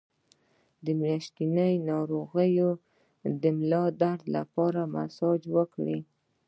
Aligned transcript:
د 0.85 0.87
میاشتنۍ 1.01 1.73
ناروغۍ 1.89 2.51
د 3.41 3.43
ملا 3.57 3.83
درد 4.01 4.21
لپاره 4.35 4.81
مساج 4.95 5.41
وکړئ 5.55 5.99